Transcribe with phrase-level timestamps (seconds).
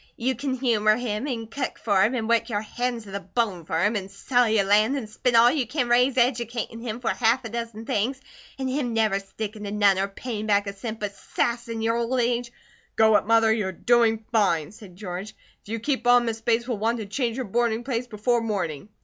[0.17, 3.65] You kin humour him, and cook for him, an work your hands to the bone
[3.65, 7.11] fur him, and sell your land, and spend all you can raise educatin' him for
[7.11, 8.19] half a dozen things,
[8.57, 11.97] an' him never stickin to none or payin' back a cent, but sass in your
[11.97, 12.51] old age"
[12.95, 15.35] "Go it, Mother, you're doing fine!" said George.
[15.61, 18.89] "If you keep on Miss Bates will want to change her boarding place before morning."